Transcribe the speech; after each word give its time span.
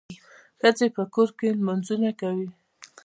ښځي 0.61 0.87
په 0.95 1.03
کور 1.13 1.29
کي 1.37 1.47
لمونځونه 1.57 2.09
کوي. 2.21 2.49